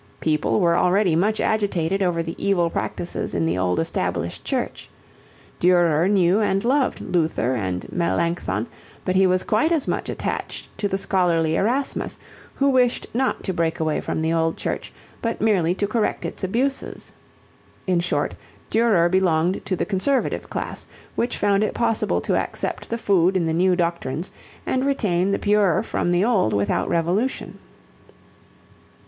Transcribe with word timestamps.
People 0.19 0.59
were 0.59 0.75
already 0.75 1.15
much 1.15 1.39
agitated 1.39 2.01
over 2.01 2.23
the 2.23 2.33
evil 2.43 2.71
practices 2.71 3.35
in 3.35 3.45
the 3.45 3.55
old 3.59 3.79
established 3.79 4.43
church. 4.43 4.89
Durer 5.59 6.07
knew 6.07 6.39
and 6.39 6.65
loved 6.65 7.01
Luther 7.01 7.53
and 7.53 7.85
Melancthon 7.91 8.65
but 9.05 9.15
he 9.15 9.27
was 9.27 9.43
quite 9.43 9.71
as 9.71 9.87
much 9.87 10.09
attached 10.09 10.75
to 10.79 10.87
the 10.87 10.97
scholarly 10.97 11.55
Erasmus, 11.55 12.17
who 12.55 12.71
wished 12.71 13.05
not 13.13 13.43
to 13.43 13.53
break 13.53 13.79
away 13.79 14.01
from 14.01 14.21
the 14.23 14.33
old 14.33 14.57
church, 14.57 14.91
but 15.21 15.39
merely 15.39 15.75
to 15.75 15.85
correct 15.85 16.25
its 16.25 16.43
abuses. 16.43 17.11
In 17.85 17.99
short 17.99 18.33
Durer 18.71 19.07
belonged 19.07 19.63
to 19.67 19.75
the 19.75 19.85
Conservative 19.85 20.49
class 20.49 20.87
which 21.15 21.37
found 21.37 21.63
it 21.63 21.75
possible 21.75 22.21
to 22.21 22.35
accept 22.35 22.89
the 22.89 22.97
food 22.97 23.37
in 23.37 23.45
the 23.45 23.53
new 23.53 23.75
doctrines 23.75 24.31
and 24.65 24.83
retain 24.83 25.31
the 25.31 25.37
pure 25.37 25.83
from 25.83 26.11
the 26.11 26.25
old 26.25 26.53
without 26.55 26.89
revolution. 26.89 27.59